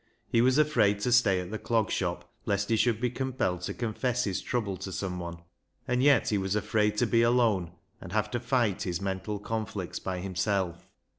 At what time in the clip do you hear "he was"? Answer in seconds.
0.27-0.57, 6.29-6.55